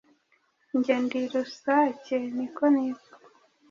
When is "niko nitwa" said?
2.35-3.15